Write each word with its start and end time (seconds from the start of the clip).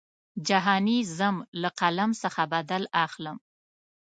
جهاني 0.47 0.97
ځم 1.17 1.35
له 1.61 1.69
قلم 1.79 2.11
څخه 2.21 2.41
بدل 2.53 2.83
اخلم. 3.05 3.37